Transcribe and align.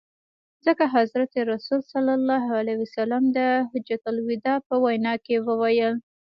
ځکه 0.65 0.83
حضرت 0.95 1.31
رسول 1.51 1.79
ص 1.91 1.93
د 3.37 3.39
حجة 3.69 4.01
الوداع 4.11 4.57
په 4.67 4.75
وینا 4.83 5.13
کي 5.25 5.35
وویل. 5.47 5.95